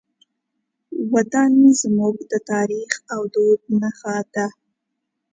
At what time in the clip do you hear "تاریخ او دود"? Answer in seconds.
2.51-3.59